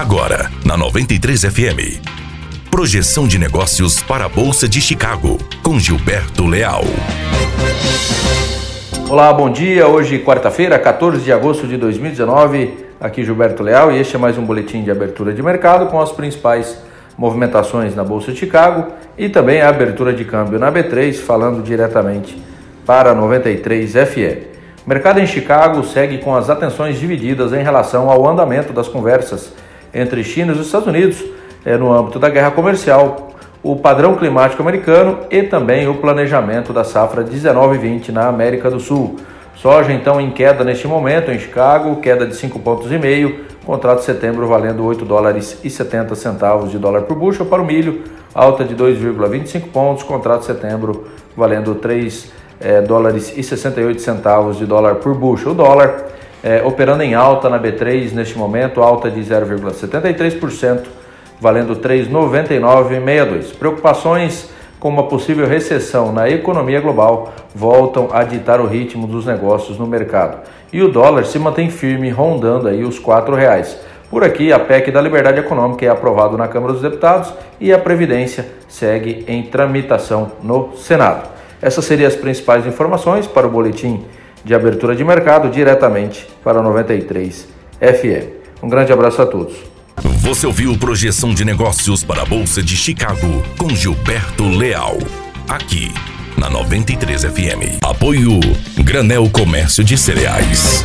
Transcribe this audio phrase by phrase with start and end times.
[0.00, 2.00] Agora, na 93 FM.
[2.70, 6.84] Projeção de negócios para a Bolsa de Chicago, com Gilberto Leal.
[9.10, 9.86] Olá, bom dia.
[9.86, 12.78] Hoje, quarta-feira, 14 de agosto de 2019.
[12.98, 16.10] Aqui Gilberto Leal e este é mais um boletim de abertura de mercado com as
[16.10, 16.78] principais
[17.18, 22.42] movimentações na Bolsa de Chicago e também a abertura de câmbio na B3, falando diretamente
[22.86, 24.48] para 93 FM.
[24.86, 29.52] O mercado em Chicago segue com as atenções divididas em relação ao andamento das conversas
[29.92, 31.24] entre China e os Estados Unidos
[31.64, 33.30] é, no âmbito da guerra comercial,
[33.62, 39.16] o padrão climático americano e também o planejamento da safra 19-20 na América do Sul.
[39.54, 43.98] Soja então em queda neste momento em Chicago, queda de 5,5 pontos e meio, contrato
[43.98, 48.02] de setembro valendo 8 dólares e 70 centavos de dólar por bushel para o milho,
[48.34, 54.64] alta de 2,25 pontos, contrato de setembro valendo 3 é, dólares e 68 centavos de
[54.64, 55.52] dólar por bushel.
[55.52, 56.06] O dólar
[56.42, 60.84] é, operando em alta na B3 neste momento, alta de 0,73%,
[61.40, 63.54] valendo 3,9962.
[63.56, 69.78] Preocupações com uma possível recessão na economia global voltam a ditar o ritmo dos negócios
[69.78, 70.38] no mercado.
[70.72, 73.78] E o dólar se mantém firme, rondando aí os R$ reais.
[74.08, 77.78] Por aqui, a PEC da Liberdade Econômica é aprovado na Câmara dos Deputados e a
[77.78, 81.28] Previdência segue em tramitação no Senado.
[81.62, 84.04] Essas seriam as principais informações para o boletim
[84.44, 87.48] de abertura de mercado diretamente para 93
[87.80, 88.62] FM.
[88.62, 89.54] Um grande abraço a todos.
[90.02, 94.98] Você ouviu projeção de negócios para a Bolsa de Chicago com Gilberto Leal.
[95.48, 95.92] Aqui
[96.38, 97.82] na 93 FM.
[97.82, 98.40] Apoio
[98.82, 100.84] Granel Comércio de Cereais.